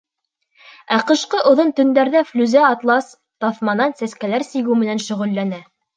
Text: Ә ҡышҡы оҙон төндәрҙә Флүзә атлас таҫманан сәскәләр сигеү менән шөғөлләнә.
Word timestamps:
Ә 0.95 0.97
ҡышҡы 1.11 1.41
оҙон 1.49 1.69
төндәрҙә 1.81 2.23
Флүзә 2.29 2.63
атлас 2.71 3.11
таҫманан 3.45 3.95
сәскәләр 4.01 4.47
сигеү 4.53 4.79
менән 4.85 5.03
шөғөлләнә. 5.11 5.63